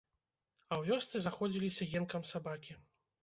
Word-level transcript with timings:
А 0.71 0.77
ў 0.79 0.83
вёсцы 0.93 1.19
заходзіліся 1.27 1.89
енкам 1.99 2.25
сабакі. 2.31 2.73